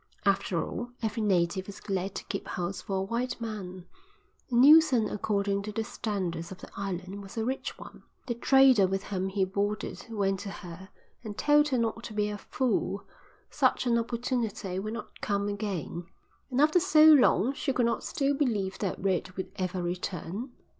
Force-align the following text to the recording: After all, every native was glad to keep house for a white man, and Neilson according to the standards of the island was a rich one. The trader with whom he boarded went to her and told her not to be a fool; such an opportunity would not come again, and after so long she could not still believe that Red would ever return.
After 0.25 0.65
all, 0.65 0.89
every 1.03 1.21
native 1.21 1.67
was 1.67 1.79
glad 1.79 2.15
to 2.15 2.23
keep 2.23 2.47
house 2.47 2.81
for 2.81 2.95
a 2.95 3.01
white 3.03 3.39
man, 3.39 3.85
and 4.49 4.59
Neilson 4.63 5.07
according 5.07 5.61
to 5.61 5.71
the 5.71 5.83
standards 5.83 6.51
of 6.51 6.57
the 6.57 6.71
island 6.75 7.21
was 7.21 7.37
a 7.37 7.45
rich 7.45 7.77
one. 7.77 8.01
The 8.25 8.33
trader 8.33 8.87
with 8.87 9.03
whom 9.03 9.29
he 9.29 9.45
boarded 9.45 10.07
went 10.09 10.39
to 10.39 10.49
her 10.49 10.89
and 11.23 11.37
told 11.37 11.67
her 11.67 11.77
not 11.77 12.01
to 12.05 12.13
be 12.15 12.29
a 12.29 12.39
fool; 12.39 13.05
such 13.51 13.85
an 13.85 13.99
opportunity 13.99 14.79
would 14.79 14.93
not 14.93 15.21
come 15.21 15.47
again, 15.47 16.07
and 16.49 16.59
after 16.59 16.79
so 16.79 17.05
long 17.05 17.53
she 17.53 17.71
could 17.71 17.85
not 17.85 18.03
still 18.03 18.33
believe 18.33 18.79
that 18.79 18.97
Red 18.97 19.29
would 19.37 19.51
ever 19.57 19.83
return. 19.83 20.49